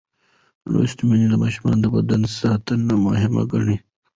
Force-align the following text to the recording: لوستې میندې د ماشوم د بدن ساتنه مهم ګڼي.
لوستې 0.71 1.03
میندې 1.07 1.27
د 1.31 1.35
ماشوم 1.43 1.69
د 1.81 1.85
بدن 1.95 2.21
ساتنه 2.37 2.93
مهم 3.05 3.33
ګڼي. 3.51 3.77